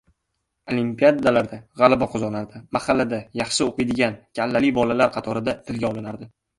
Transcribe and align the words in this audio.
Olimpiadalarda 0.71 1.59
gʻalaba 1.83 2.09
qozonardi, 2.15 2.63
mahallada 2.79 3.23
yaxshi 3.43 3.67
oʻqiydigan 3.69 4.21
“kallali” 4.43 4.77
bolalar 4.83 5.17
qatorida 5.21 5.61
tilga 5.71 5.95
olinardi. 5.97 6.35